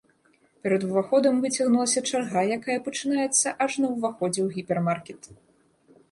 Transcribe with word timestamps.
Перад 0.61 0.83
уваходам 0.85 1.33
выцягнулася 1.43 2.01
чарга, 2.11 2.41
якая 2.57 2.77
пачынаецца 2.87 3.53
аж 3.65 3.71
на 3.83 3.87
ўваходзе 3.95 4.41
ў 4.45 4.49
гіпермаркет. 4.55 5.21